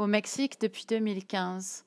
Au 0.00 0.06
Mexique, 0.06 0.58
depuis 0.58 0.86
2015, 0.88 1.84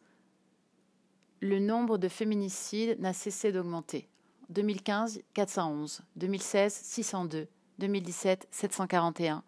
le 1.39 1.58
nombre 1.58 1.97
de 1.97 2.08
féminicides 2.08 3.00
n'a 3.00 3.12
cessé 3.12 3.51
d'augmenter. 3.51 4.08
2015, 4.50 5.21
411. 5.34 6.04
2016, 6.15 6.73
602. 6.73 7.47
2017, 7.79 8.47
741. 8.52 9.44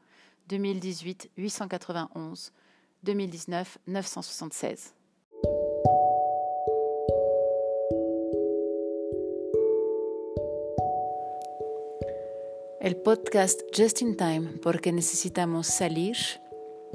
2018, 0.47 1.29
891. 1.37 2.51
2019, 3.03 3.77
976. 3.85 4.95
El 12.81 12.95
podcast 12.97 13.61
Just 13.71 14.01
in 14.01 14.15
Time 14.15 14.57
porque 14.63 14.91
necesitamos 14.91 15.67
salir, 15.67 16.15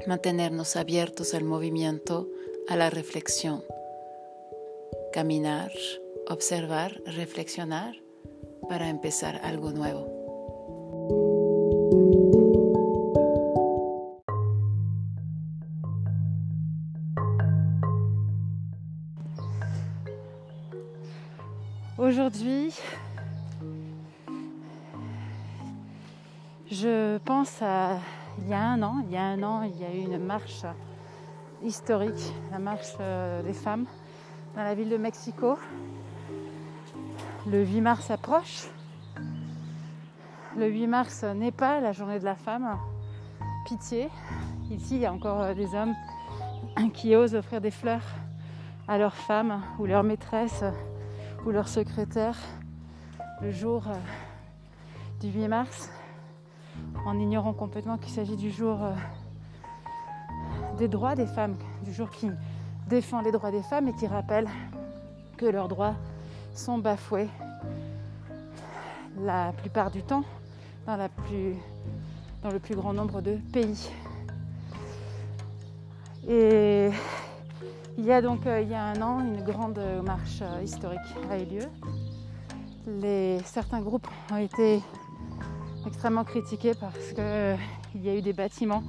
mantenernos 0.07 0.75
abiertos 0.75 1.33
al 1.33 1.43
movimiento, 1.43 2.27
a 2.67 2.75
la 2.75 2.89
reflexión, 2.89 3.63
caminar, 5.11 5.71
observar, 6.27 7.01
reflexionar 7.05 7.95
para 8.69 8.89
empezar 8.89 9.41
algo 9.43 9.71
nuevo. 9.71 10.19
Aujourd'hui, 21.97 22.73
Je 26.71 27.17
pense 27.25 27.61
à 27.61 27.99
il 28.39 28.47
y 28.47 28.53
a 28.53 28.61
un 28.61 28.81
an. 28.81 29.03
Il 29.05 29.11
y 29.11 29.17
a 29.17 29.23
un 29.23 29.43
an, 29.43 29.63
il 29.63 29.77
y 29.79 29.85
a 29.85 29.93
eu 29.93 29.99
une 29.99 30.17
marche 30.17 30.65
historique, 31.63 32.33
la 32.51 32.59
marche 32.59 32.93
euh, 32.99 33.43
des 33.43 33.53
femmes 33.53 33.85
dans 34.55 34.63
la 34.63 34.73
ville 34.73 34.89
de 34.89 34.97
Mexico. 34.97 35.57
Le 37.47 37.63
8 37.63 37.81
mars 37.81 38.11
approche. 38.11 38.67
Le 40.57 40.67
8 40.67 40.87
mars 40.87 41.23
n'est 41.23 41.51
pas 41.51 41.79
la 41.79 41.91
journée 41.91 42.19
de 42.19 42.25
la 42.25 42.35
femme. 42.35 42.77
Pitié. 43.65 44.09
Ici, 44.69 44.95
il 44.95 45.01
y 45.01 45.05
a 45.05 45.13
encore 45.13 45.41
euh, 45.41 45.53
des 45.53 45.73
hommes 45.75 45.93
qui 46.93 47.15
osent 47.15 47.35
offrir 47.35 47.61
des 47.61 47.71
fleurs 47.71 48.05
à 48.87 48.97
leurs 48.97 49.15
femmes 49.15 49.61
ou 49.79 49.85
leurs 49.85 50.03
maîtresses 50.03 50.63
ou 51.45 51.51
leurs 51.51 51.67
secrétaires 51.67 52.37
le 53.41 53.51
jour 53.51 53.83
euh, 53.87 53.93
du 55.19 55.29
8 55.29 55.47
mars 55.47 55.89
en 57.05 57.19
ignorant 57.19 57.53
complètement 57.53 57.97
qu'il 57.97 58.11
s'agit 58.13 58.35
du 58.35 58.51
jour 58.51 58.83
euh, 58.83 58.93
des 60.77 60.87
droits 60.87 61.15
des 61.15 61.25
femmes, 61.25 61.55
du 61.83 61.93
jour 61.93 62.09
qui 62.09 62.29
défend 62.87 63.21
les 63.21 63.31
droits 63.31 63.51
des 63.51 63.63
femmes 63.63 63.87
et 63.87 63.93
qui 63.93 64.07
rappelle 64.07 64.47
que 65.37 65.45
leurs 65.45 65.67
droits 65.67 65.95
sont 66.53 66.77
bafoués 66.77 67.29
la 69.19 69.53
plupart 69.53 69.91
du 69.91 70.03
temps 70.03 70.23
dans, 70.85 70.97
le 70.97 72.59
plus 72.59 72.75
grand 72.75 72.93
nombre 72.93 73.21
de 73.21 73.37
pays. 73.51 73.89
Et 76.27 76.89
il 77.97 78.05
y 78.05 78.11
a 78.11 78.21
donc 78.21 78.45
euh, 78.45 78.61
il 78.61 78.69
y 78.69 78.75
a 78.75 78.83
un 78.83 79.01
an 79.01 79.19
une 79.19 79.43
grande 79.43 79.81
marche 80.03 80.41
euh, 80.41 80.61
historique 80.63 80.99
a 81.29 81.39
eu 81.39 81.45
lieu. 81.45 81.67
Certains 83.45 83.81
groupes 83.81 84.07
ont 84.31 84.37
été 84.37 84.81
extrêmement 85.85 86.23
critiqués 86.23 86.73
parce 86.73 87.09
qu'il 87.09 87.19
euh, 87.19 87.55
y 87.95 88.09
a 88.09 88.15
eu 88.15 88.21
des 88.21 88.33
bâtiments 88.33 88.83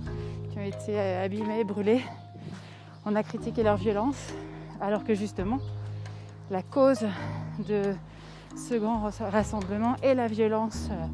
qui 0.50 0.58
ont 0.58 0.64
été 0.64 0.98
euh, 0.98 1.24
abîmés, 1.24 1.64
brûlés. 1.64 2.02
On 3.04 3.16
a 3.16 3.22
critiqué 3.22 3.62
leur 3.62 3.76
violence, 3.76 4.32
alors 4.80 5.04
que 5.04 5.14
justement, 5.14 5.58
la 6.50 6.62
cause 6.62 7.04
de 7.66 7.94
ce 8.56 8.74
grand 8.74 9.10
rassemblement 9.20 9.96
est 10.02 10.14
la 10.14 10.28
violence 10.28 10.88
euh, 10.90 11.06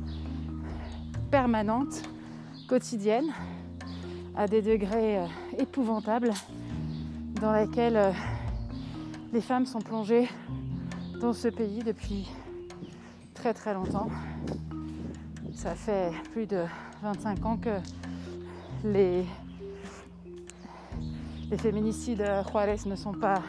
permanente, 1.30 2.02
quotidienne, 2.68 3.32
à 4.36 4.46
des 4.46 4.62
degrés 4.62 5.20
épouvantables, 5.58 6.32
dans 7.40 7.52
laquelle 7.52 8.14
les 9.32 9.40
femmes 9.40 9.66
sont 9.66 9.80
plongées 9.80 10.28
dans 11.20 11.32
ce 11.32 11.48
pays 11.48 11.82
depuis 11.84 12.28
très 13.34 13.54
très 13.54 13.74
longtemps. 13.74 14.08
Ça 15.58 15.74
fait 15.74 16.12
plus 16.30 16.46
de 16.46 16.62
25 17.02 17.44
ans 17.44 17.56
que 17.56 17.80
les, 18.84 19.24
les 21.50 21.58
féminicides 21.58 22.24
Juarez 22.48 22.76
ne 22.86 22.94
sont 22.94 23.12
pas, 23.12 23.42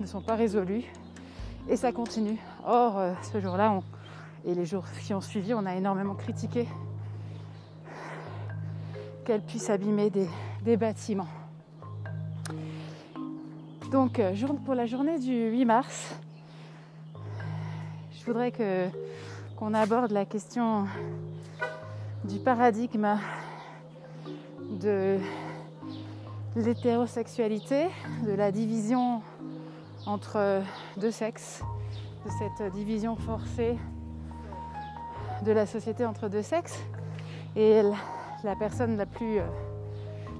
ne 0.00 0.06
sont 0.06 0.22
pas 0.22 0.34
résolus 0.34 0.84
et 1.68 1.76
ça 1.76 1.92
continue. 1.92 2.38
Or, 2.64 2.98
euh, 2.98 3.12
ce 3.20 3.38
jour-là, 3.38 3.80
et 4.46 4.54
les 4.54 4.64
jours 4.64 4.86
qui 5.02 5.12
ont 5.12 5.20
suivi, 5.20 5.52
on 5.52 5.66
a 5.66 5.76
énormément 5.76 6.14
critiqué 6.14 6.66
qu'elle 9.26 9.42
puisse 9.42 9.68
abîmer 9.68 10.08
des, 10.08 10.26
des 10.62 10.78
bâtiments. 10.78 11.28
Donc, 13.90 14.18
euh, 14.18 14.32
pour 14.64 14.74
la 14.74 14.86
journée 14.86 15.18
du 15.18 15.50
8 15.50 15.66
mars, 15.66 16.16
je 18.18 18.24
voudrais 18.24 18.50
que 18.50 18.88
qu'on 19.62 19.74
aborde 19.74 20.10
la 20.10 20.24
question 20.24 20.88
du 22.24 22.40
paradigme 22.40 23.16
de 24.80 25.18
l'hétérosexualité, 26.56 27.86
de 28.26 28.32
la 28.32 28.50
division 28.50 29.22
entre 30.04 30.64
deux 30.96 31.12
sexes, 31.12 31.62
de 32.24 32.30
cette 32.40 32.72
division 32.72 33.14
forcée 33.14 33.78
de 35.46 35.52
la 35.52 35.64
société 35.64 36.04
entre 36.04 36.28
deux 36.28 36.42
sexes. 36.42 36.80
Et 37.54 37.82
la 38.42 38.56
personne 38.56 38.96
la 38.96 39.06
plus 39.06 39.38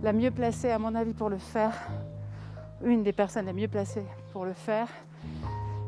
la 0.02 0.12
mieux 0.12 0.32
placée 0.32 0.72
à 0.72 0.80
mon 0.80 0.96
avis 0.96 1.14
pour 1.14 1.28
le 1.28 1.38
faire, 1.38 1.74
une 2.82 3.04
des 3.04 3.12
personnes 3.12 3.46
les 3.46 3.52
mieux 3.52 3.68
placées 3.68 4.06
pour 4.32 4.44
le 4.44 4.52
faire, 4.52 4.88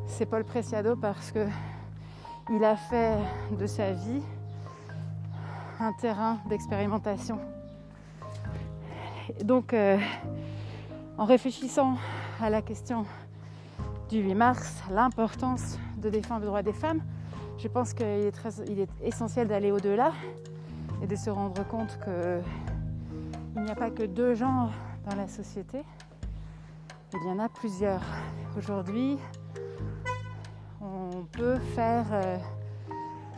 c'est 0.07 0.25
Paul 0.25 0.45
Preciado 0.45 0.95
parce 0.95 1.33
que 1.33 1.45
il 2.49 2.63
a 2.63 2.75
fait 2.75 3.17
de 3.51 3.65
sa 3.65 3.91
vie 3.91 4.21
un 5.79 5.91
terrain 5.93 6.37
d'expérimentation. 6.47 7.39
Donc, 9.43 9.73
euh, 9.73 9.97
en 11.17 11.25
réfléchissant 11.25 11.97
à 12.39 12.49
la 12.49 12.61
question 12.61 13.05
du 14.09 14.19
8 14.19 14.35
mars, 14.35 14.83
l'importance 14.91 15.79
de 15.97 16.09
défendre 16.09 16.41
le 16.41 16.47
droit 16.47 16.61
des 16.61 16.73
femmes, 16.73 17.01
je 17.57 17.67
pense 17.67 17.93
qu'il 17.93 18.05
est, 18.05 18.37
il 18.67 18.79
est 18.79 18.89
essentiel 19.01 19.47
d'aller 19.47 19.71
au-delà 19.71 20.11
et 21.01 21.07
de 21.07 21.15
se 21.15 21.29
rendre 21.29 21.65
compte 21.67 21.97
qu'il 22.03 23.63
n'y 23.63 23.71
a 23.71 23.75
pas 23.75 23.89
que 23.89 24.03
deux 24.03 24.35
genres 24.35 24.71
dans 25.09 25.15
la 25.15 25.27
société, 25.27 25.83
il 27.13 27.27
y 27.27 27.31
en 27.31 27.39
a 27.39 27.49
plusieurs. 27.49 28.03
Aujourd'hui, 28.57 29.17
on 31.25 31.37
peut 31.37 31.57
faire 31.73 32.05
euh, 32.11 32.37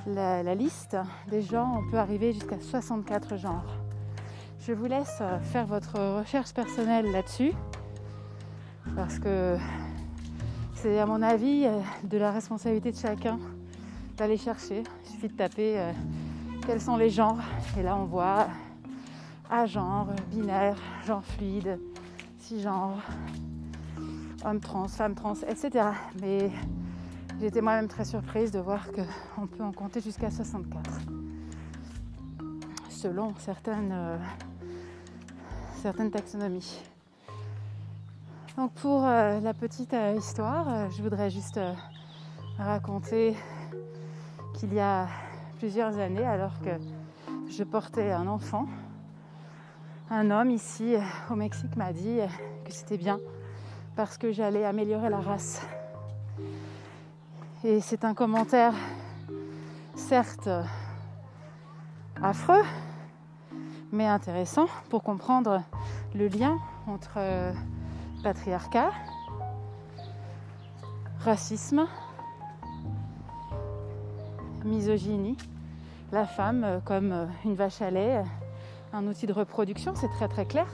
la, 0.07 0.55
liste 0.55 0.97
des 1.29 1.41
genres, 1.41 1.79
on 1.79 1.89
peut 1.89 1.97
arriver 1.97 2.33
jusqu'à 2.33 2.59
64 2.59 3.37
genres. 3.37 3.77
Je 4.59 4.73
vous 4.73 4.87
laisse 4.87 5.19
euh, 5.21 5.39
faire 5.39 5.65
votre 5.65 5.97
recherche 6.19 6.53
personnelle 6.53 7.09
là-dessus, 7.11 7.53
parce 8.93 9.19
que 9.19 9.57
c'est 10.75 10.99
à 10.99 11.05
mon 11.05 11.21
avis 11.21 11.63
euh, 11.65 11.79
de 12.03 12.17
la 12.17 12.31
responsabilité 12.31 12.91
de 12.91 12.97
chacun 12.97 13.39
d'aller 14.17 14.37
chercher. 14.37 14.83
Il 15.05 15.09
suffit 15.11 15.29
de 15.29 15.37
taper 15.37 15.79
quels 16.65 16.81
sont 16.81 16.97
les 16.97 17.09
genres, 17.09 17.39
et 17.79 17.83
là 17.83 17.95
on 17.95 18.05
voit 18.05 18.47
A 19.49 19.65
genre, 19.65 20.07
binaire, 20.29 20.77
genre 21.05 21.23
fluide, 21.23 21.79
cisgenre, 22.37 23.01
homme 24.43 24.59
trans, 24.59 24.89
femme 24.89 25.15
trans, 25.15 25.35
etc. 25.47 25.85
Mais 26.21 26.51
J'étais 27.39 27.61
moi-même 27.61 27.87
très 27.87 28.03
surprise 28.03 28.51
de 28.51 28.57
voir 28.57 28.87
qu'on 28.91 29.45
peut 29.45 29.63
en 29.63 29.71
compter 29.71 30.01
jusqu'à 30.01 30.31
64. 30.31 30.89
Selon 32.89 33.35
certaines, 33.37 33.91
euh, 33.93 34.17
certaines 35.83 36.09
taxonomies. 36.09 36.81
Donc 38.57 38.71
pour 38.73 39.05
euh, 39.05 39.39
la 39.39 39.53
petite 39.53 39.93
euh, 39.93 40.15
histoire, 40.17 40.89
je 40.89 41.03
voudrais 41.03 41.29
juste 41.29 41.59
raconter 42.57 43.35
qu'il 44.55 44.73
y 44.73 44.79
a 44.79 45.07
plusieurs 45.59 45.95
années, 45.99 46.25
alors 46.25 46.59
que 46.61 46.71
je 47.51 47.63
portais 47.63 48.11
un 48.11 48.25
enfant, 48.25 48.65
un 50.09 50.31
homme 50.31 50.49
ici 50.49 50.95
au 51.29 51.35
Mexique 51.35 51.75
m'a 51.75 51.93
dit 51.93 52.17
que 52.65 52.73
c'était 52.73 52.97
bien 52.97 53.19
parce 53.95 54.17
que 54.17 54.31
j'allais 54.31 54.65
améliorer 54.65 55.11
la 55.11 55.19
race. 55.19 55.61
Et 57.63 57.81
c'est 57.81 58.05
un 58.05 58.13
commentaire 58.13 58.73
certes 59.95 60.47
affreux, 62.21 62.61
mais 63.91 64.05
intéressant 64.05 64.67
pour 64.89 65.01
comprendre 65.01 65.63
le 66.13 66.27
lien 66.27 66.59
entre 66.85 67.15
euh, 67.17 67.51
patriarcat, 68.21 68.91
racisme, 71.19 71.87
misogynie, 74.63 75.35
la 76.11 76.27
femme 76.27 76.79
comme 76.85 77.27
une 77.43 77.55
vache 77.55 77.81
à 77.81 77.89
lait, 77.89 78.23
un 78.93 79.07
outil 79.07 79.25
de 79.25 79.33
reproduction, 79.33 79.93
c'est 79.95 80.09
très 80.09 80.27
très 80.27 80.45
clair. 80.45 80.67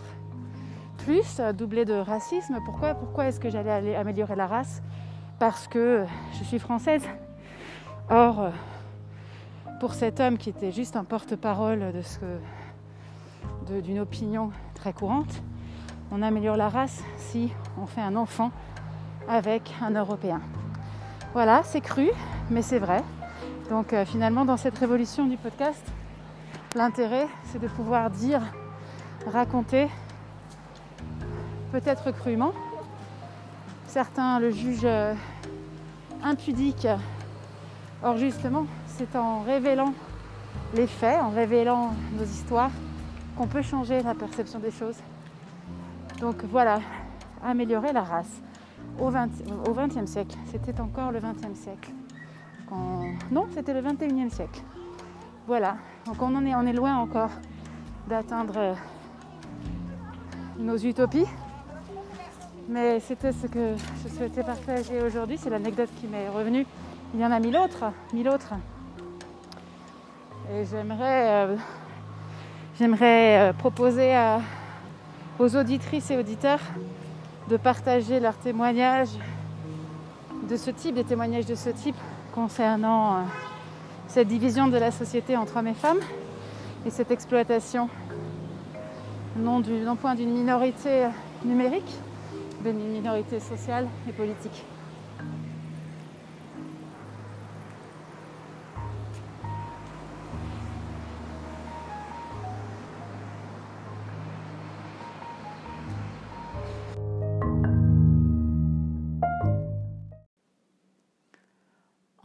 Plus 0.97 1.39
doublé 1.57 1.85
de 1.85 1.93
racisme, 1.93 2.59
pourquoi, 2.65 2.93
pourquoi 2.93 3.27
est-ce 3.27 3.39
que 3.39 3.49
j'allais 3.49 3.95
améliorer 3.95 4.35
la 4.35 4.47
race 4.47 4.81
Parce 5.45 5.67
que 5.67 6.05
je 6.39 6.43
suis 6.45 6.57
française. 6.57 7.03
Or, 8.09 8.51
pour 9.81 9.93
cet 9.93 10.21
homme 10.21 10.37
qui 10.37 10.49
était 10.49 10.71
juste 10.71 10.95
un 10.95 11.03
porte-parole 11.03 11.91
de 11.91 12.01
ce 12.01 12.19
d'une 13.69 13.99
opinion 13.99 14.51
très 14.73 14.93
courante, 14.93 15.43
on 16.13 16.21
améliore 16.21 16.55
la 16.55 16.69
race 16.69 17.03
si 17.17 17.51
on 17.77 17.85
fait 17.85 17.99
un 17.99 18.15
enfant 18.15 18.51
avec 19.27 19.73
un 19.81 19.91
Européen. 19.91 20.39
Voilà, 21.33 21.61
c'est 21.65 21.81
cru, 21.81 22.07
mais 22.49 22.61
c'est 22.61 22.79
vrai. 22.79 23.03
Donc 23.69 23.91
euh, 23.91 24.05
finalement, 24.05 24.45
dans 24.45 24.55
cette 24.55 24.77
révolution 24.77 25.27
du 25.27 25.35
podcast, 25.35 25.85
l'intérêt, 26.73 27.27
c'est 27.51 27.59
de 27.59 27.67
pouvoir 27.67 28.09
dire, 28.11 28.41
raconter, 29.27 29.89
peut-être 31.73 32.11
crûment. 32.11 32.53
Certains 33.87 34.39
le 34.39 34.49
jugent 34.49 34.85
euh, 34.85 35.13
impudique. 36.23 36.87
Or 38.03 38.17
justement, 38.17 38.65
c'est 38.87 39.15
en 39.15 39.41
révélant 39.41 39.93
les 40.73 40.87
faits, 40.87 41.21
en 41.21 41.29
révélant 41.29 41.93
nos 42.17 42.23
histoires, 42.23 42.71
qu'on 43.37 43.47
peut 43.47 43.61
changer 43.61 44.01
la 44.01 44.13
perception 44.13 44.59
des 44.59 44.71
choses. 44.71 44.97
Donc 46.19 46.43
voilà, 46.45 46.79
améliorer 47.43 47.93
la 47.93 48.03
race 48.03 48.41
au 48.99 49.09
XXe 49.09 50.09
siècle. 50.09 50.37
C'était 50.51 50.79
encore 50.79 51.11
le 51.11 51.19
XXe 51.19 51.59
siècle. 51.59 51.91
Non, 53.31 53.47
c'était 53.53 53.73
le 53.73 53.81
XXIe 53.81 54.29
siècle. 54.29 54.61
Voilà, 55.45 55.77
donc 56.05 56.21
on 56.21 56.35
en 56.35 56.45
est, 56.45 56.55
on 56.55 56.65
est 56.65 56.73
loin 56.73 56.95
encore 56.97 57.29
d'atteindre 58.07 58.53
euh, 58.57 58.73
nos 60.57 60.77
utopies. 60.77 61.25
Mais 62.69 63.01
c'était 63.01 63.33
ce 63.33 63.47
que 63.47 63.75
je 64.03 64.15
souhaitais 64.15 64.41
partager 64.41 65.01
aujourd'hui, 65.01 65.37
c'est 65.37 65.49
l'anecdote 65.49 65.89
qui 65.99 66.07
m'est 66.07 66.29
revenue. 66.29 66.65
Il 67.13 67.19
y 67.19 67.25
en 67.25 67.31
a 67.31 67.39
mille 67.39 67.57
autres, 67.57 67.83
mille 68.13 68.29
autres. 68.29 68.53
Et 70.49 70.65
j'aimerais, 70.65 71.29
euh, 71.29 71.55
j'aimerais 72.79 73.49
euh, 73.49 73.53
proposer 73.53 74.15
aux 75.39 75.55
auditrices 75.55 76.09
et 76.11 76.17
auditeurs 76.17 76.61
de 77.49 77.57
partager 77.57 78.21
leurs 78.21 78.37
témoignages 78.37 79.17
de 80.49 80.55
ce 80.55 80.71
type, 80.71 80.95
des 80.95 81.03
témoignages 81.03 81.45
de 81.45 81.55
ce 81.55 81.69
type 81.69 81.97
concernant 82.33 83.13
euh, 83.13 83.19
cette 84.07 84.29
division 84.29 84.67
de 84.67 84.77
la 84.77 84.91
société 84.91 85.35
entre 85.35 85.57
hommes 85.57 85.67
et 85.67 85.73
femmes 85.73 85.99
et 86.85 86.89
cette 86.89 87.11
exploitation 87.11 87.89
non, 89.35 89.59
du, 89.59 89.73
non 89.81 89.95
point 89.95 90.15
d'une 90.15 90.31
minorité 90.31 91.07
numérique, 91.43 91.99
mais 92.63 92.73
d'une 92.73 92.91
minorité 92.91 93.39
sociale 93.39 93.87
et 94.07 94.13
politique. 94.13 94.63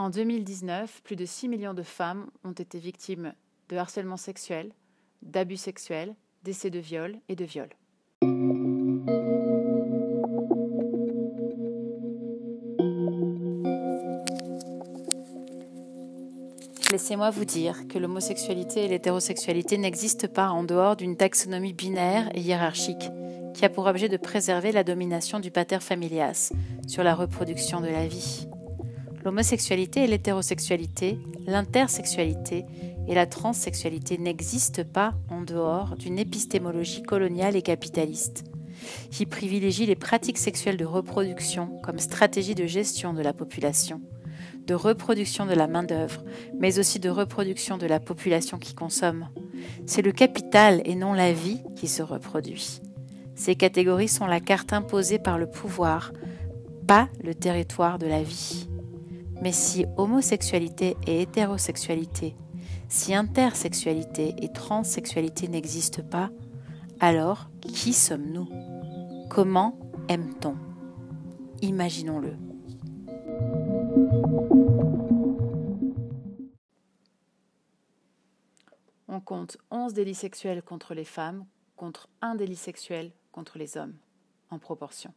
En 0.00 0.10
2019, 0.10 1.02
plus 1.02 1.16
de 1.16 1.26
6 1.26 1.48
millions 1.48 1.74
de 1.74 1.82
femmes 1.82 2.30
ont 2.44 2.52
été 2.52 2.78
victimes 2.78 3.34
de 3.68 3.76
harcèlement 3.76 4.16
sexuel, 4.16 4.72
d'abus 5.20 5.58
sexuels, 5.58 6.14
d'essais 6.44 6.70
de 6.70 6.78
viol 6.78 7.18
et 7.28 7.36
de 7.36 7.44
viol. 7.44 7.68
Laissez-moi 16.98 17.30
vous 17.30 17.44
dire 17.44 17.86
que 17.86 17.96
l'homosexualité 17.96 18.84
et 18.84 18.88
l'hétérosexualité 18.88 19.78
n'existent 19.78 20.26
pas 20.26 20.48
en 20.48 20.64
dehors 20.64 20.96
d'une 20.96 21.16
taxonomie 21.16 21.72
binaire 21.72 22.28
et 22.34 22.40
hiérarchique 22.40 23.08
qui 23.54 23.64
a 23.64 23.68
pour 23.68 23.86
objet 23.86 24.08
de 24.08 24.16
préserver 24.16 24.72
la 24.72 24.82
domination 24.82 25.38
du 25.38 25.52
pater 25.52 25.78
familias 25.78 26.52
sur 26.88 27.04
la 27.04 27.14
reproduction 27.14 27.80
de 27.80 27.86
la 27.86 28.08
vie. 28.08 28.48
L'homosexualité 29.24 30.02
et 30.02 30.06
l'hétérosexualité, 30.08 31.20
l'intersexualité 31.46 32.64
et 33.06 33.14
la 33.14 33.26
transsexualité 33.26 34.18
n'existent 34.18 34.82
pas 34.82 35.14
en 35.30 35.42
dehors 35.42 35.94
d'une 35.94 36.18
épistémologie 36.18 37.04
coloniale 37.04 37.54
et 37.54 37.62
capitaliste, 37.62 38.42
qui 39.12 39.24
privilégie 39.24 39.86
les 39.86 39.94
pratiques 39.94 40.36
sexuelles 40.36 40.76
de 40.76 40.84
reproduction 40.84 41.78
comme 41.84 42.00
stratégie 42.00 42.56
de 42.56 42.66
gestion 42.66 43.14
de 43.14 43.22
la 43.22 43.32
population, 43.32 44.00
de 44.68 44.74
reproduction 44.74 45.46
de 45.46 45.54
la 45.54 45.66
main-d'œuvre, 45.66 46.22
mais 46.58 46.78
aussi 46.78 47.00
de 47.00 47.08
reproduction 47.08 47.78
de 47.78 47.86
la 47.86 48.00
population 48.00 48.58
qui 48.58 48.74
consomme. 48.74 49.28
C'est 49.86 50.02
le 50.02 50.12
capital 50.12 50.82
et 50.84 50.94
non 50.94 51.14
la 51.14 51.32
vie 51.32 51.62
qui 51.74 51.88
se 51.88 52.02
reproduit. 52.02 52.82
Ces 53.34 53.56
catégories 53.56 54.08
sont 54.08 54.26
la 54.26 54.40
carte 54.40 54.74
imposée 54.74 55.18
par 55.18 55.38
le 55.38 55.48
pouvoir, 55.48 56.12
pas 56.86 57.08
le 57.24 57.34
territoire 57.34 57.98
de 57.98 58.06
la 58.06 58.22
vie. 58.22 58.68
Mais 59.40 59.52
si 59.52 59.86
homosexualité 59.96 60.96
et 61.06 61.22
hétérosexualité, 61.22 62.36
si 62.88 63.14
intersexualité 63.14 64.34
et 64.42 64.52
transsexualité 64.52 65.48
n'existent 65.48 66.02
pas, 66.02 66.30
alors 67.00 67.48
qui 67.62 67.94
sommes-nous? 67.94 68.48
Comment 69.30 69.78
aime-t-on? 70.08 70.56
Imaginons-le. 71.62 72.47
On 79.08 79.20
compte 79.20 79.58
11 79.70 79.94
délits 79.94 80.14
sexuels 80.14 80.62
contre 80.62 80.94
les 80.94 81.04
femmes 81.04 81.44
contre 81.78 82.08
un 82.20 82.34
délit 82.34 82.56
sexuel 82.56 83.12
contre 83.32 83.56
les 83.56 83.78
hommes, 83.78 83.94
en 84.50 84.58
proportion. 84.58 85.14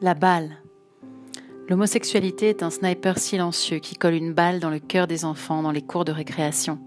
La 0.00 0.14
balle. 0.14 0.56
L'homosexualité 1.68 2.48
est 2.48 2.62
un 2.62 2.70
sniper 2.70 3.18
silencieux 3.18 3.78
qui 3.78 3.94
colle 3.94 4.14
une 4.14 4.32
balle 4.32 4.58
dans 4.58 4.70
le 4.70 4.78
cœur 4.78 5.06
des 5.06 5.26
enfants 5.26 5.62
dans 5.62 5.72
les 5.72 5.82
cours 5.82 6.06
de 6.06 6.12
récréation. 6.12 6.78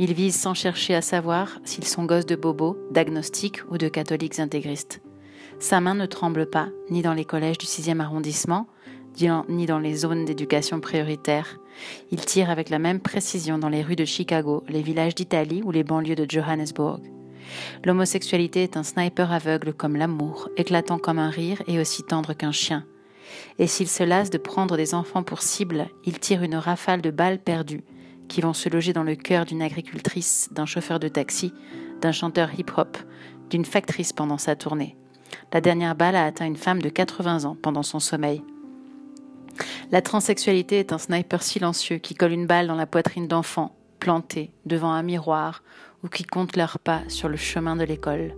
Il 0.00 0.14
vise 0.14 0.36
sans 0.36 0.54
chercher 0.54 0.94
à 0.94 1.02
savoir 1.02 1.58
s'ils 1.64 1.86
sont 1.86 2.04
gosses 2.04 2.26
de 2.26 2.36
bobos, 2.36 2.78
d'agnostiques 2.92 3.62
ou 3.68 3.78
de 3.78 3.88
catholiques 3.88 4.38
intégristes. 4.38 5.00
Sa 5.58 5.80
main 5.80 5.94
ne 5.94 6.06
tremble 6.06 6.48
pas, 6.48 6.68
ni 6.88 7.02
dans 7.02 7.14
les 7.14 7.24
collèges 7.24 7.58
du 7.58 7.66
6e 7.66 8.00
arrondissement, 8.00 8.68
ni 9.48 9.66
dans 9.66 9.80
les 9.80 9.96
zones 9.96 10.24
d'éducation 10.24 10.78
prioritaire. 10.78 11.58
Il 12.12 12.24
tire 12.24 12.50
avec 12.50 12.70
la 12.70 12.78
même 12.78 13.00
précision 13.00 13.58
dans 13.58 13.68
les 13.68 13.82
rues 13.82 13.96
de 13.96 14.04
Chicago, 14.04 14.62
les 14.68 14.82
villages 14.82 15.16
d'Italie 15.16 15.62
ou 15.64 15.72
les 15.72 15.82
banlieues 15.82 16.14
de 16.14 16.26
Johannesburg. 16.28 17.00
L'homosexualité 17.84 18.62
est 18.62 18.76
un 18.76 18.84
sniper 18.84 19.32
aveugle 19.32 19.72
comme 19.72 19.96
l'amour, 19.96 20.48
éclatant 20.56 20.98
comme 20.98 21.18
un 21.18 21.30
rire 21.30 21.62
et 21.66 21.80
aussi 21.80 22.04
tendre 22.04 22.34
qu'un 22.34 22.52
chien. 22.52 22.84
Et 23.58 23.66
s'il 23.66 23.88
se 23.88 24.04
lasse 24.04 24.30
de 24.30 24.38
prendre 24.38 24.76
des 24.76 24.94
enfants 24.94 25.24
pour 25.24 25.42
cible, 25.42 25.88
il 26.04 26.20
tire 26.20 26.44
une 26.44 26.56
rafale 26.56 27.02
de 27.02 27.10
balles 27.10 27.40
perdues, 27.40 27.84
qui 28.28 28.40
vont 28.40 28.52
se 28.52 28.68
loger 28.68 28.92
dans 28.92 29.02
le 29.02 29.16
cœur 29.16 29.44
d'une 29.44 29.62
agricultrice, 29.62 30.48
d'un 30.52 30.66
chauffeur 30.66 31.00
de 31.00 31.08
taxi, 31.08 31.52
d'un 32.00 32.12
chanteur 32.12 32.50
hip-hop, 32.58 32.96
d'une 33.50 33.64
factrice 33.64 34.12
pendant 34.12 34.38
sa 34.38 34.56
tournée. 34.56 34.96
La 35.52 35.60
dernière 35.60 35.94
balle 35.94 36.16
a 36.16 36.24
atteint 36.24 36.46
une 36.46 36.56
femme 36.56 36.82
de 36.82 36.88
80 36.88 37.44
ans 37.44 37.56
pendant 37.60 37.82
son 37.82 38.00
sommeil. 38.00 38.42
La 39.90 40.02
transsexualité 40.02 40.78
est 40.78 40.92
un 40.92 40.98
sniper 40.98 41.42
silencieux 41.42 41.98
qui 41.98 42.14
colle 42.14 42.32
une 42.32 42.46
balle 42.46 42.66
dans 42.66 42.74
la 42.74 42.86
poitrine 42.86 43.26
d'enfants, 43.26 43.74
plantés 43.98 44.52
devant 44.66 44.92
un 44.92 45.02
miroir 45.02 45.62
ou 46.04 46.08
qui 46.08 46.24
comptent 46.24 46.56
leurs 46.56 46.78
pas 46.78 47.02
sur 47.08 47.28
le 47.28 47.36
chemin 47.36 47.74
de 47.76 47.84
l'école. 47.84 48.34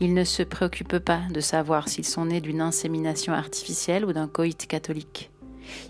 Ils 0.00 0.14
ne 0.14 0.24
se 0.24 0.42
préoccupent 0.42 0.98
pas 0.98 1.20
de 1.30 1.40
savoir 1.40 1.88
s'ils 1.88 2.06
sont 2.06 2.26
nés 2.26 2.40
d'une 2.40 2.60
insémination 2.60 3.32
artificielle 3.32 4.04
ou 4.04 4.12
d'un 4.12 4.28
coït 4.28 4.66
catholique. 4.66 5.31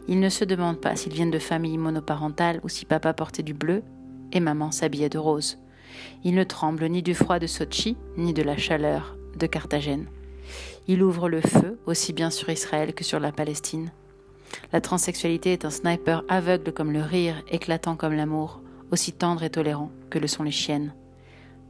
Ils 0.09 0.21
ne 0.21 0.29
se 0.29 0.45
demandent 0.45 0.81
pas 0.81 0.97
s'ils 0.97 1.13
viennent 1.13 1.31
de 1.31 1.39
familles 1.39 1.79
monoparentales 1.79 2.61
ou 2.63 2.69
si 2.69 2.85
papa 2.85 3.13
portait 3.13 3.43
du 3.43 3.55
bleu 3.55 3.83
et 4.33 4.41
maman 4.41 4.71
s'habillait 4.71 5.09
de 5.09 5.19
rose. 5.19 5.59
Ils 6.25 6.35
ne 6.35 6.45
tremblent 6.45 6.87
ni 6.87 7.03
du 7.03 7.15
froid 7.15 7.39
de 7.39 7.47
Sochi, 7.47 7.97
ni 8.17 8.33
de 8.33 8.43
la 8.43 8.57
chaleur 8.57 9.17
de 9.39 9.47
Carthagène. 9.47 10.07
Ils 10.89 11.03
ouvrent 11.03 11.29
le 11.29 11.41
feu 11.41 11.79
aussi 11.87 12.13
bien 12.13 12.31
sur 12.31 12.49
Israël 12.49 12.95
que 12.95 13.05
sur 13.05 13.21
la 13.21 13.33
Palestine. 13.33 13.91
La 14.73 14.81
transsexualité 14.81 15.53
est 15.53 15.65
un 15.65 15.71
sniper 15.71 16.25
aveugle 16.29 16.73
comme 16.73 16.93
le 16.93 17.03
rire, 17.03 17.43
éclatant 17.49 17.97
comme 17.97 18.15
l'amour, 18.15 18.61
aussi 18.91 19.13
tendre 19.13 19.43
et 19.43 19.51
tolérant 19.51 19.91
que 20.11 20.19
le 20.19 20.27
sont 20.27 20.43
les 20.43 20.51
chiennes. 20.51 20.95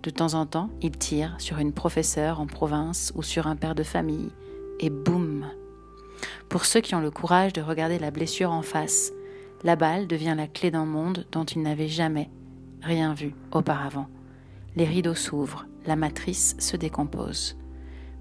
De 0.02 0.10
temps 0.10 0.34
en 0.34 0.46
temps, 0.46 0.70
il 0.80 0.96
tire 0.98 1.36
sur 1.38 1.58
une 1.58 1.72
professeure 1.72 2.40
en 2.40 2.46
province 2.46 3.12
ou 3.14 3.22
sur 3.22 3.46
un 3.46 3.54
père 3.54 3.76
de 3.76 3.84
famille, 3.84 4.30
et 4.80 4.90
boum 4.90 5.46
Pour 6.52 6.66
ceux 6.66 6.82
qui 6.82 6.94
ont 6.94 7.00
le 7.00 7.10
courage 7.10 7.54
de 7.54 7.62
regarder 7.62 7.98
la 7.98 8.10
blessure 8.10 8.52
en 8.52 8.60
face, 8.60 9.10
la 9.64 9.74
balle 9.74 10.06
devient 10.06 10.34
la 10.36 10.46
clé 10.46 10.70
d'un 10.70 10.84
monde 10.84 11.26
dont 11.32 11.44
ils 11.44 11.62
n'avaient 11.62 11.88
jamais 11.88 12.28
rien 12.82 13.14
vu 13.14 13.34
auparavant. 13.52 14.06
Les 14.76 14.84
rideaux 14.84 15.14
s'ouvrent, 15.14 15.64
la 15.86 15.96
matrice 15.96 16.54
se 16.58 16.76
décompose. 16.76 17.56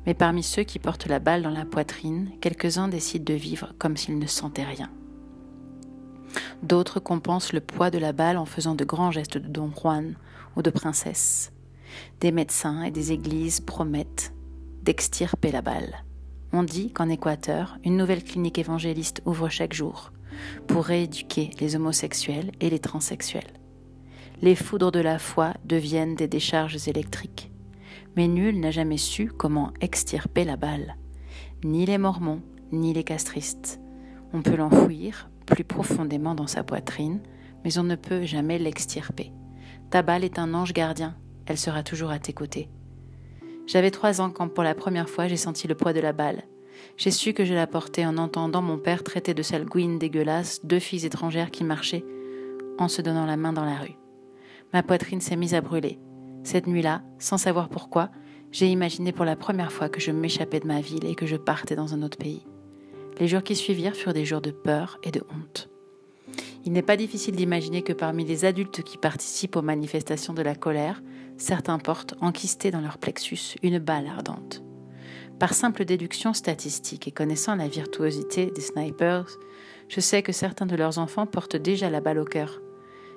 Mais 0.06 0.14
parmi 0.14 0.44
ceux 0.44 0.64
qui 0.64 0.80
portent 0.80 1.08
la 1.08 1.20
balle 1.20 1.42
dans 1.42 1.50
la 1.50 1.66
poitrine, 1.66 2.32
quelques-uns 2.40 2.88
décident 2.88 3.26
de 3.26 3.38
vivre 3.38 3.74
comme 3.78 3.98
s'ils 3.98 4.18
ne 4.18 4.28
sentaient 4.28 4.64
rien. 4.64 4.90
D'autres 6.64 7.02
compensent 7.02 7.52
le 7.52 7.60
poids 7.60 7.92
de 7.92 7.98
la 7.98 8.14
balle 8.14 8.38
en 8.38 8.46
faisant 8.46 8.76
de 8.76 8.86
grands 8.86 9.12
gestes 9.12 9.40
de 9.40 9.50
Don 9.50 9.74
Juan 9.76 10.16
ou 10.56 10.62
de 10.62 10.70
princesse. 10.70 11.52
Des 12.22 12.32
médecins 12.32 12.84
et 12.84 12.92
des 12.92 13.12
églises 13.12 13.60
promettent 13.60 14.34
d'extirper 14.84 15.52
la 15.52 15.62
balle. 15.62 16.06
On 16.54 16.64
dit 16.64 16.92
qu'en 16.92 17.08
Équateur, 17.08 17.78
une 17.86 17.96
nouvelle 17.96 18.24
clinique 18.24 18.60
évangéliste 18.60 19.22
ouvre 19.26 19.48
chaque 19.48 19.74
jour 19.74 20.12
pour 20.68 20.84
rééduquer 20.84 21.52
les 21.60 21.76
homosexuels 21.78 22.52
et 22.60 22.70
les 22.70 22.80
transsexuels. 22.80 23.54
Les 24.42 24.56
foudres 24.56 24.92
de 24.92 25.00
la 25.00 25.18
foi 25.18 25.54
deviennent 25.64 26.16
des 26.16 26.28
décharges 26.28 26.88
électriques. 26.88 27.52
Mais 28.18 28.28
nul 28.28 28.60
n'a 28.60 28.72
jamais 28.72 28.98
su 28.98 29.28
comment 29.28 29.72
extirper 29.80 30.44
la 30.44 30.58
balle. 30.58 30.98
Ni 31.64 31.86
les 31.86 31.98
mormons, 31.98 32.42
ni 32.72 32.94
les 32.94 33.04
castristes. 33.04 33.80
On 34.34 34.42
peut 34.42 34.56
l'enfouir 34.56 35.30
plus 35.46 35.64
profondément 35.64 36.36
dans 36.36 36.48
sa 36.48 36.64
poitrine, 36.64 37.22
mais 37.64 37.78
on 37.78 37.84
ne 37.84 37.96
peut 37.96 38.24
jamais 38.24 38.60
l'extirper. 38.60 39.32
Ta 39.90 40.02
balle 40.02 40.24
est 40.24 40.40
un 40.40 40.54
ange 40.54 40.74
gardien, 40.74 41.16
elle 41.46 41.58
sera 41.58 41.84
toujours 41.84 42.12
à 42.12 42.20
tes 42.20 42.34
côtés. 42.34 42.70
J'avais 43.72 43.92
trois 43.92 44.20
ans 44.20 44.32
quand 44.32 44.50
pour 44.50 44.66
la 44.66 44.76
première 44.76 45.10
fois 45.10 45.30
j'ai 45.30 45.38
senti 45.38 45.66
le 45.66 45.76
poids 45.76 45.94
de 45.94 46.02
la 46.02 46.12
balle. 46.12 46.44
J'ai 46.98 47.10
su 47.10 47.32
que 47.32 47.46
je 47.46 47.54
la 47.54 47.68
portais 47.68 48.06
en 48.06 48.18
entendant 48.18 48.62
mon 48.62 48.78
père 48.78 49.02
traiter 49.02 49.34
de 49.34 49.42
sale 49.42 49.64
gouine 49.64 49.98
dégueulasse 49.98 50.66
deux 50.66 50.80
filles 50.80 51.06
étrangères 51.06 51.52
qui 51.52 51.64
marchaient 51.64 52.04
en 52.80 52.90
se 52.90 53.02
donnant 53.02 53.26
la 53.26 53.38
main 53.38 53.54
dans 53.54 53.64
la 53.64 53.78
rue. 53.78 53.96
Ma 54.74 54.84
poitrine 54.84 55.22
s'est 55.22 55.38
mise 55.38 55.54
à 55.54 55.62
brûler. 55.62 56.00
Cette 56.44 56.68
nuit-là, 56.68 57.02
sans 57.18 57.38
savoir 57.38 57.70
pourquoi, 57.70 58.10
j'ai 58.52 58.68
imaginé 58.68 59.14
pour 59.14 59.24
la 59.24 59.38
première 59.38 59.72
fois 59.72 59.88
que 59.88 60.02
je 60.02 60.12
m'échappais 60.12 60.60
de 60.60 60.68
ma 60.68 60.82
ville 60.82 61.06
et 61.06 61.16
que 61.16 61.26
je 61.26 61.38
partais 61.38 61.78
dans 61.78 61.94
un 61.94 62.02
autre 62.02 62.18
pays. 62.18 62.46
Les 63.22 63.30
jours 63.30 63.42
qui 63.42 63.56
suivirent 63.56 63.96
furent 63.96 64.12
des 64.12 64.26
jours 64.26 64.42
de 64.42 64.52
peur 64.52 65.00
et 65.02 65.12
de 65.12 65.24
honte. 65.34 65.70
Il 66.66 66.74
n'est 66.74 66.82
pas 66.82 66.98
difficile 66.98 67.38
d'imaginer 67.38 67.84
que 67.84 67.94
parmi 67.94 68.26
les 68.26 68.44
adultes 68.44 68.84
qui 68.84 68.98
participent 68.98 69.56
aux 69.56 69.62
manifestations 69.62 70.34
de 70.34 70.42
la 70.42 70.56
colère, 70.56 71.02
certains 71.42 71.80
portent 71.80 72.14
enquistés 72.22 72.72
dans 72.72 72.82
leur 72.82 72.98
plexus 72.98 73.56
une 73.64 73.80
balle 73.80 74.08
ardente. 74.08 74.64
Par 75.40 75.54
simple 75.54 75.86
déduction 75.86 76.34
statistique 76.34 77.08
et 77.08 77.12
connaissant 77.12 77.56
la 77.56 77.68
virtuosité 77.68 78.52
des 78.52 78.62
snipers, 78.62 79.28
je 79.90 80.00
sais 80.00 80.22
que 80.22 80.32
certains 80.32 80.68
de 80.68 80.76
leurs 80.76 81.00
enfants 81.00 81.26
portent 81.26 81.56
déjà 81.56 81.90
la 81.90 82.00
balle 82.00 82.20
au 82.20 82.26
cœur. 82.26 82.62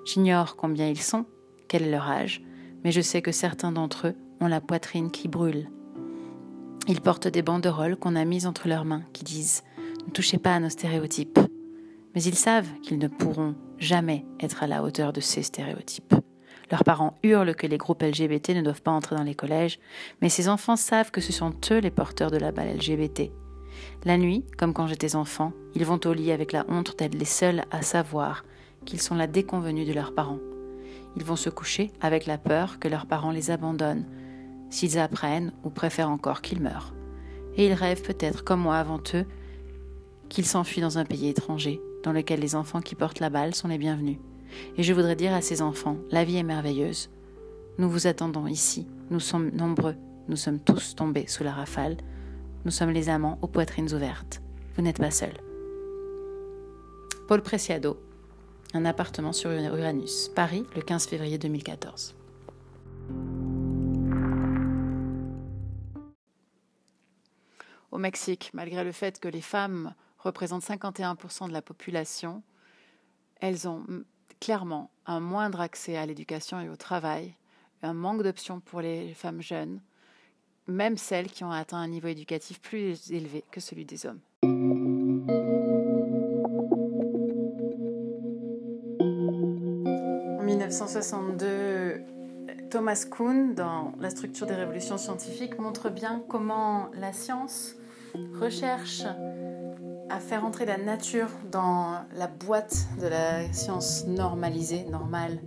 J'ignore 0.07 0.57
combien 0.57 0.89
ils 0.89 1.01
sont, 1.01 1.27
quel 1.69 1.83
est 1.83 1.91
leur 1.91 2.09
âge, 2.09 2.43
mais 2.83 2.93
je 2.93 3.03
sais 3.03 3.21
que 3.21 3.33
certains 3.33 3.73
d'entre 3.73 4.09
eux 4.09 4.15
ont 4.41 4.49
la 4.49 4.63
poitrine 4.63 5.11
qui 5.11 5.29
brûle. 5.29 5.69
Ils 6.89 7.01
portent 7.01 7.29
des 7.29 7.43
banderoles 7.43 7.97
qu'on 7.97 8.17
a 8.17 8.25
mises 8.25 8.47
entre 8.47 8.69
leurs 8.69 8.85
mains 8.87 9.05
qui 9.13 9.25
disent 9.25 9.63
Ne 10.07 10.13
touchez 10.13 10.39
pas 10.39 10.55
à 10.55 10.61
nos 10.61 10.71
stéréotypes. 10.71 11.39
Mais 12.15 12.23
ils 12.23 12.37
savent 12.37 12.69
qu'ils 12.83 12.99
ne 12.99 13.09
pourront 13.09 13.55
jamais 13.79 14.25
être 14.41 14.63
à 14.63 14.67
la 14.67 14.83
hauteur 14.83 15.13
de 15.13 15.21
ces 15.21 15.43
stéréotypes. 15.43 16.15
Leurs 16.71 16.85
parents 16.85 17.19
hurlent 17.23 17.55
que 17.55 17.67
les 17.67 17.79
groupes 17.79 18.03
LGBT 18.03 18.51
ne 18.51 18.63
doivent 18.63 18.83
pas 18.83 18.91
entrer 18.91 19.17
dans 19.17 19.23
les 19.23 19.35
collèges, 19.35 19.79
mais 20.23 20.29
ces 20.29 20.49
enfants 20.49 20.77
savent 20.77 21.11
que 21.11 21.21
ce 21.21 21.33
sont 21.33 21.55
eux 21.71 21.79
les 21.79 21.91
porteurs 21.91 22.31
de 22.31 22.37
la 22.37 22.53
balle 22.53 22.75
LGBT. 22.77 23.31
La 24.05 24.17
nuit, 24.17 24.45
comme 24.57 24.73
quand 24.73 24.87
j'étais 24.87 25.17
enfant, 25.17 25.53
ils 25.75 25.85
vont 25.85 26.01
au 26.05 26.13
lit 26.13 26.33
avec 26.33 26.53
la 26.53 26.65
honte 26.69 26.97
d'être 26.99 27.15
les 27.15 27.25
seuls 27.25 27.65
à 27.71 27.83
savoir 27.83 28.45
qu'ils 28.85 29.01
sont 29.01 29.15
la 29.15 29.27
déconvenue 29.27 29.85
de 29.85 29.93
leurs 29.93 30.15
parents. 30.15 30.39
Ils 31.17 31.25
vont 31.25 31.37
se 31.37 31.51
coucher 31.51 31.91
avec 32.01 32.27
la 32.27 32.39
peur 32.39 32.79
que 32.79 32.89
leurs 32.89 33.07
parents 33.07 33.31
les 33.31 33.51
abandonnent, 33.51 34.07
s'ils 34.71 34.99
apprennent 34.99 35.53
ou 35.65 35.71
préfèrent 35.71 36.11
encore 36.11 36.43
qu'ils 36.43 36.61
meurent. 36.61 36.95
Et 37.57 37.67
ils 37.67 37.73
rêvent 37.73 38.03
peut-être, 38.03 38.43
comme 38.43 38.61
moi 38.61 38.77
avant 38.77 39.01
eux, 39.15 39.27
qu'ils 40.29 40.47
s'enfuient 40.47 40.81
dans 40.81 40.99
un 40.99 41.05
pays 41.05 41.29
étranger, 41.29 41.81
dans 42.03 42.13
lequel 42.13 42.41
les 42.41 42.57
enfants 42.57 42.81
qui 42.81 42.95
portent 42.95 43.21
la 43.21 43.31
balle 43.31 43.55
sont 43.55 43.69
les 43.69 43.79
bienvenus. 43.79 44.19
Et 44.77 44.83
je 44.83 44.93
voudrais 44.93 45.17
dire 45.17 45.33
à 45.33 45.41
ces 45.41 45.63
enfants, 45.63 45.97
la 46.11 46.25
vie 46.25 46.37
est 46.37 46.43
merveilleuse. 46.43 47.11
Nous 47.79 47.89
vous 47.89 48.07
attendons 48.07 48.47
ici, 48.47 48.87
nous 49.11 49.21
sommes 49.21 49.51
nombreux, 49.51 49.97
nous 50.29 50.37
sommes 50.37 50.61
tous 50.61 50.95
tombés 50.95 51.27
sous 51.27 51.45
la 51.45 51.53
rafale, 51.53 51.97
nous 52.65 52.71
sommes 52.71 52.91
les 52.91 53.09
amants 53.09 53.39
aux 53.43 53.49
poitrines 53.49 53.93
ouvertes. 53.93 54.41
Vous 54.77 54.83
n'êtes 54.83 54.99
pas 54.99 55.11
seuls. 55.11 55.41
Paul 57.27 57.43
Preciado, 57.43 57.99
un 58.75 58.85
appartement 58.85 59.33
sur 59.33 59.51
Uranus, 59.51 60.31
Paris, 60.35 60.65
le 60.75 60.83
15 60.83 61.07
février 61.07 61.39
2014. 61.39 62.15
Au 67.91 67.99
Mexique, 67.99 68.51
malgré 68.55 68.83
le 68.83 68.93
fait 68.93 69.21
que 69.21 69.29
les 69.29 69.41
femmes 69.41 69.95
représentent 70.19 70.65
51% 70.65 71.49
de 71.49 71.53
la 71.53 71.63
population, 71.63 72.43
elles 73.41 73.69
ont 73.69 73.85
clairement 74.41 74.91
un 75.07 75.21
moindre 75.21 75.61
accès 75.61 75.97
à 75.97 76.07
l'éducation 76.07 76.61
et 76.61 76.69
au 76.69 76.77
travail, 76.77 77.35
un 77.83 77.93
manque 77.93 78.23
d'options 78.23 78.61
pour 78.61 78.81
les 78.81 79.15
femmes 79.15 79.43
jeunes, 79.43 79.81
même 80.67 80.97
celles 80.97 81.31
qui 81.31 81.45
ont 81.45 81.51
atteint 81.51 81.79
un 81.79 81.89
niveau 81.89 82.09
éducatif 82.09 82.61
plus 82.61 83.11
élevé 83.13 83.45
que 83.51 83.61
celui 83.61 83.85
des 83.85 84.07
hommes. 84.07 84.21
En 90.39 90.43
1962, 90.43 92.03
Thomas 92.71 93.07
Kuhn, 93.11 93.55
dans 93.55 93.93
La 94.01 94.11
structure 94.11 94.47
des 94.47 94.55
révolutions 94.55 94.99
scientifiques, 94.99 95.59
montre 95.59 95.91
bien 95.91 96.25
comment 96.29 96.91
la 96.95 97.13
science 97.13 97.77
recherche 98.41 99.05
à 100.11 100.21
faire 100.21 100.45
entrer 100.45 100.67
la 100.67 100.79
nature 100.79 101.29
dans 101.51 101.99
la 102.17 102.27
boîte 102.27 102.87
de 103.01 103.07
la 103.07 103.53
science 103.53 104.07
normalisée, 104.07 104.85
normale. 104.91 105.41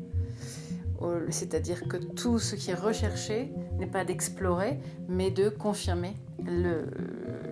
C'est-à-dire 1.30 1.88
que 1.88 1.98
tout 1.98 2.40
ce 2.40 2.56
qui 2.56 2.72
est 2.72 2.76
recherché 2.76 3.54
n'est 3.78 3.88
pas 3.88 4.04
d'explorer, 4.04 4.80
mais 5.08 5.30
de 5.30 5.50
confirmer 5.50 6.16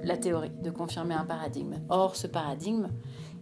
la 0.04 0.18
théorie, 0.18 0.52
de 0.64 0.72
confirmer 0.72 1.14
un 1.14 1.26
paradigme. 1.26 1.76
Or, 1.90 2.16
ce 2.16 2.28
paradigme, 2.28 2.88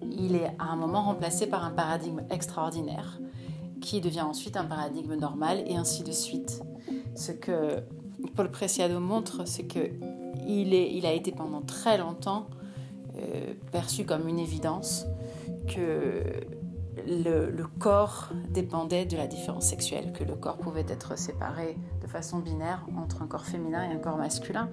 il 0.01 0.35
est 0.35 0.51
à 0.59 0.65
un 0.65 0.75
moment 0.75 1.03
remplacé 1.03 1.47
par 1.47 1.63
un 1.63 1.71
paradigme 1.71 2.21
extraordinaire, 2.29 3.19
qui 3.81 4.01
devient 4.01 4.21
ensuite 4.21 4.57
un 4.57 4.65
paradigme 4.65 5.15
normal, 5.15 5.63
et 5.65 5.77
ainsi 5.77 6.03
de 6.03 6.11
suite. 6.11 6.61
Ce 7.15 7.31
que 7.31 7.81
Paul 8.35 8.51
Preciado 8.51 8.99
montre, 8.99 9.47
c'est 9.47 9.67
que 9.67 9.89
il, 10.45 10.73
est, 10.73 10.93
il 10.93 11.05
a 11.05 11.13
été 11.13 11.31
pendant 11.31 11.61
très 11.61 11.97
longtemps 11.97 12.47
euh, 13.17 13.53
perçu 13.71 14.05
comme 14.05 14.27
une 14.27 14.39
évidence 14.39 15.05
que 15.67 16.23
le, 17.07 17.63
corps 17.79 18.29
dépendait 18.49 19.05
de 19.05 19.17
la 19.17 19.27
différence 19.27 19.65
sexuelle, 19.65 20.13
que 20.13 20.23
le 20.23 20.35
corps 20.35 20.57
pouvait 20.57 20.85
être 20.87 21.17
séparé 21.17 21.77
de 22.01 22.07
façon 22.07 22.39
binaire 22.39 22.85
entre 22.97 23.21
un 23.21 23.27
corps 23.27 23.45
féminin 23.45 23.89
et 23.89 23.93
un 23.93 23.97
corps 23.97 24.17
masculin. 24.17 24.69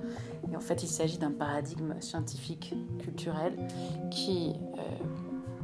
Et 0.51 0.57
en 0.57 0.61
fait, 0.61 0.83
il 0.83 0.89
s'agit 0.89 1.19
d'un 1.19 1.33
paradigme 1.33 2.01
scientifique, 2.01 2.75
culturel, 2.99 3.57
qui 4.11 4.55
euh, 4.79 4.83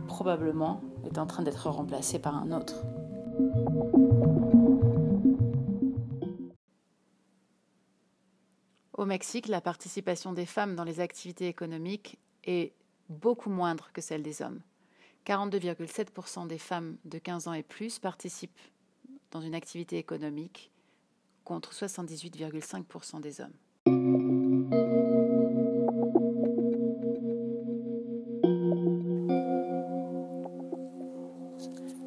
probablement 0.07 0.81
est 1.05 1.19
en 1.19 1.27
train 1.27 1.43
d'être 1.43 1.69
remplacé 1.69 2.19
par 2.19 2.37
un 2.37 2.53
autre. 2.53 2.75
Au 8.97 9.05
Mexique, 9.05 9.49
la 9.49 9.61
participation 9.61 10.33
des 10.33 10.47
femmes 10.47 10.75
dans 10.75 10.85
les 10.85 11.01
activités 11.01 11.49
économiques 11.49 12.19
est 12.47 12.73
beaucoup 13.09 13.51
moindre 13.51 13.91
que 13.93 14.01
celle 14.01 14.23
des 14.23 14.43
hommes. 14.43 14.61
42,7% 15.27 16.47
des 16.47 16.59
femmes 16.59 16.97
de 17.05 17.19
15 17.19 17.49
ans 17.49 17.53
et 17.53 17.63
plus 17.63 17.99
participent 17.99 18.59
dans 19.33 19.41
une 19.41 19.55
activité 19.55 19.99
économique 19.99 20.71
contre 21.45 21.75
78,5% 21.75 23.21
des 23.21 23.41
hommes. 23.41 23.53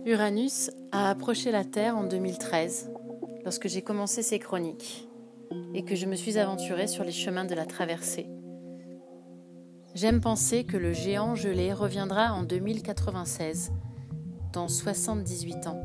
Uranus 0.05 0.71
a 0.91 1.09
approché 1.09 1.51
la 1.51 1.63
Terre 1.63 1.95
en 1.95 2.03
2013 2.03 2.91
lorsque 3.43 3.67
j'ai 3.67 3.81
commencé 3.81 4.23
ces 4.23 4.39
chroniques 4.39 5.07
et 5.73 5.83
que 5.83 5.95
je 5.95 6.05
me 6.05 6.15
suis 6.15 6.37
aventurée 6.37 6.87
sur 6.87 7.03
les 7.03 7.11
chemins 7.11 7.45
de 7.45 7.53
la 7.53 7.65
traversée 7.65 8.27
J'aime 9.95 10.21
penser 10.21 10.65
que 10.65 10.77
le 10.77 10.93
géant 10.93 11.33
gelé 11.33 11.73
reviendra 11.73 12.33
en 12.33 12.43
2096, 12.43 13.71
dans 14.53 14.67
78 14.67 15.67
ans, 15.67 15.81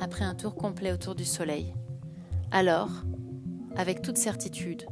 après 0.00 0.24
un 0.24 0.34
tour 0.34 0.54
complet 0.54 0.90
autour 0.90 1.14
du 1.14 1.26
Soleil. 1.26 1.74
Alors, 2.50 2.90
avec 3.76 4.00
toute 4.00 4.16
certitude, 4.16 4.86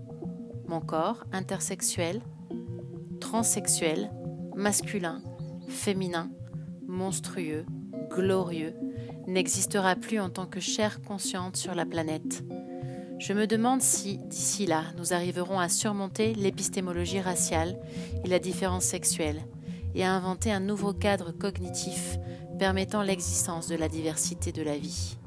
mon 0.68 0.80
corps 0.80 1.24
intersexuel, 1.32 2.20
transsexuel, 3.18 4.10
masculin, 4.54 5.22
féminin, 5.68 6.30
monstrueux, 6.86 7.64
glorieux, 8.10 8.74
n'existera 9.26 9.96
plus 9.96 10.20
en 10.20 10.28
tant 10.28 10.46
que 10.46 10.60
chair 10.60 11.00
consciente 11.00 11.56
sur 11.56 11.74
la 11.74 11.86
planète. 11.86 12.44
Je 13.20 13.34
me 13.34 13.46
demande 13.46 13.82
si, 13.82 14.16
d'ici 14.16 14.64
là, 14.64 14.82
nous 14.96 15.12
arriverons 15.12 15.60
à 15.60 15.68
surmonter 15.68 16.32
l'épistémologie 16.34 17.20
raciale 17.20 17.78
et 18.24 18.28
la 18.28 18.38
différence 18.38 18.84
sexuelle, 18.84 19.42
et 19.94 20.02
à 20.04 20.14
inventer 20.14 20.50
un 20.50 20.58
nouveau 20.58 20.94
cadre 20.94 21.30
cognitif 21.30 22.16
permettant 22.58 23.02
l'existence 23.02 23.68
de 23.68 23.76
la 23.76 23.90
diversité 23.90 24.52
de 24.52 24.62
la 24.62 24.78
vie. 24.78 25.18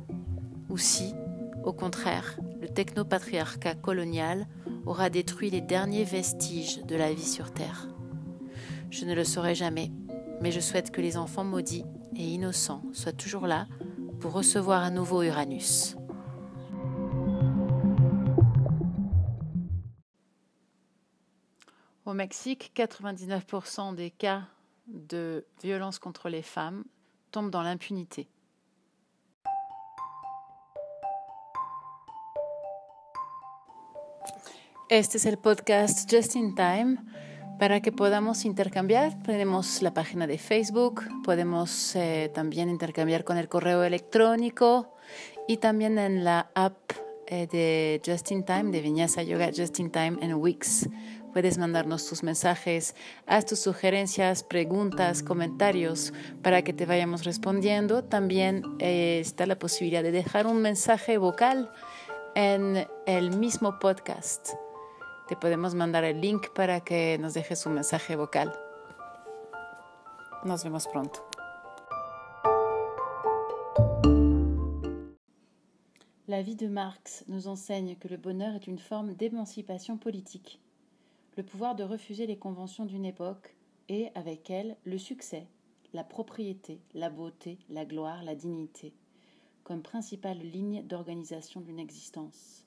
Ou 0.72 0.80
si, 0.80 1.14
au 1.64 1.72
contraire, 1.72 2.40
le 2.62 2.68
technopatriarcat 2.68 3.76
colonial 3.76 4.48
aura 4.88 5.12
détruit 5.12 5.52
les 5.52 5.62
derniers 5.62 6.04
vestiges 6.04 6.84
de 6.86 6.96
la 6.96 7.14
vie 7.14 7.22
sur 7.22 7.52
Terre. 7.52 7.90
Je 8.90 9.06
ne 9.06 9.14
le 9.14 9.24
saurai 9.24 9.54
jamais, 9.54 9.92
mais 10.42 10.52
je 10.52 10.62
souhaite 10.62 10.90
que 10.90 11.02
les 11.02 11.16
enfants 11.16 11.44
maudits 11.44 11.86
et 12.16 12.24
innocents 12.24 12.82
soient 12.92 13.12
toujours 13.12 13.46
là 13.46 13.68
pour 14.20 14.34
recevoir 14.34 14.82
un 14.82 14.92
nouveau 14.92 15.22
Uranus. 15.22 15.96
Au 22.14 22.16
Mexique, 22.16 22.72
99% 22.76 23.96
des 23.96 24.12
cas 24.12 24.44
de 24.86 25.48
violence 25.64 25.98
contre 25.98 26.30
les 26.30 26.44
femmes 26.44 26.84
tombent 27.32 27.50
dans 27.50 27.64
l'impunité. 27.64 28.28
Este 34.92 35.16
es 35.16 35.26
el 35.26 35.40
podcast 35.40 36.08
Just 36.08 36.36
in 36.36 36.54
Time 36.54 37.00
para 37.58 37.82
que 37.82 37.92
podamos 37.92 38.46
intercambiar. 38.46 39.18
Tenemos 39.24 39.82
la 39.82 39.96
página 39.96 40.28
de 40.28 40.38
Facebook, 40.38 41.02
podemos 41.24 41.96
eh, 41.96 42.30
también 42.32 42.70
intercambiar 42.70 43.24
con 43.24 43.40
el 43.40 43.50
correo 43.50 43.84
electrónico 43.84 44.94
y 45.48 45.58
también 45.58 45.98
en 45.98 46.24
la 46.24 46.52
app 46.54 46.78
eh, 47.26 47.48
de 47.48 48.00
Just 48.06 48.30
in 48.32 48.46
Time, 48.46 48.66
de 48.70 48.82
Viñasa 48.82 49.24
Yoga 49.24 49.50
Just 49.52 49.80
in 49.80 49.90
Time 49.90 50.20
en 50.22 50.36
Wix. 50.36 50.88
Puedes 51.34 51.58
mandarnos 51.58 52.08
tus 52.08 52.22
mensajes, 52.22 52.96
haz 53.26 53.48
tus 53.48 53.60
sugerencias, 53.60 54.44
preguntas, 54.44 55.24
comentarios 55.24 56.14
para 56.44 56.62
que 56.62 56.74
te 56.74 56.86
vayamos 56.86 57.24
respondiendo. 57.24 58.04
También 58.04 58.64
eh, 58.78 59.20
está 59.20 59.48
la 59.48 59.58
posibilidad 59.58 60.04
de 60.04 60.12
dejar 60.12 60.46
un 60.46 60.62
mensaje 60.62 61.18
vocal 61.18 61.72
en 62.36 62.88
el 63.08 63.36
mismo 63.36 63.80
podcast. 63.80 64.50
Te 65.28 65.36
podemos 65.36 65.74
mandar 65.74 66.04
el 66.04 66.22
link 66.22 66.50
para 66.54 66.82
que 66.82 67.18
nos 67.20 67.34
dejes 67.34 67.66
un 67.66 67.74
mensaje 67.74 68.16
vocal. 68.16 68.54
Nos 70.44 70.64
vemos 70.64 70.88
pronto. 70.88 71.28
La 76.28 76.44
vie 76.44 76.56
de 76.56 76.70
Marx 76.70 77.26
nous 77.28 77.48
enseigne 77.48 77.96
que 77.96 78.08
le 78.08 78.18
bonheur 78.18 78.54
est 78.54 78.68
une 78.68 78.80
forme 78.80 79.16
d'émancipation 79.16 79.98
politique 79.98 80.60
le 81.36 81.44
pouvoir 81.44 81.76
de 81.76 81.84
refuser 81.84 82.28
les 82.28 82.38
conventions 82.38 82.86
d'une 82.86 83.06
époque 83.06 83.56
et, 83.90 84.10
avec 84.14 84.50
elles, 84.52 84.78
le 84.86 85.00
succès, 85.00 85.48
la 85.92 86.04
propriété, 86.04 86.80
la 86.94 87.10
beauté, 87.10 87.58
la 87.70 87.86
gloire, 87.86 88.24
la 88.24 88.36
dignité, 88.36 88.94
comme 89.64 89.82
principale 89.82 90.38
ligne 90.38 90.84
d'organisation 90.86 91.62
d'une 91.62 91.80
existence. 91.80 92.66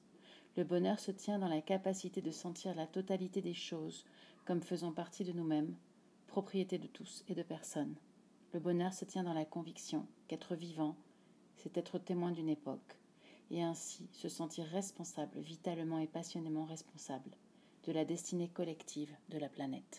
Le 0.57 0.65
bonheur 0.65 0.99
se 0.99 1.13
tient 1.13 1.39
dans 1.39 1.49
la 1.49 1.61
capacité 1.61 2.23
de 2.23 2.31
sentir 2.31 2.75
la 2.75 2.87
totalité 2.87 3.41
des 3.41 3.55
choses 3.55 4.05
comme 4.45 4.63
faisant 4.63 4.93
partie 4.93 5.25
de 5.25 5.33
nous-mêmes, 5.33 5.75
propriété 6.27 6.79
de 6.79 6.87
tous 6.87 7.25
et 7.29 7.35
de 7.35 7.43
personne. 7.43 7.95
Le 8.53 8.61
bonheur 8.61 8.95
se 8.95 9.05
tient 9.05 9.23
dans 9.23 9.35
la 9.35 9.45
conviction 9.45 10.07
qu'être 10.29 10.57
vivant, 10.57 10.97
c'est 11.57 11.77
être 11.77 11.99
témoin 11.99 12.33
d'une 12.33 12.49
époque, 12.49 12.99
et 13.51 13.63
ainsi 13.63 14.09
se 14.13 14.29
sentir 14.29 14.67
responsable, 14.67 15.39
vitalement 15.41 15.99
et 15.99 16.07
passionnément 16.07 16.65
responsable 16.65 17.31
de 17.87 17.93
la 17.93 18.05
destinée 18.05 18.49
collective 18.49 19.15
de 19.29 19.39
la 19.39 19.49
planète. 19.49 19.95